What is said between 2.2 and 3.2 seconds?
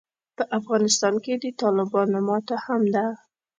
ماته هم ده.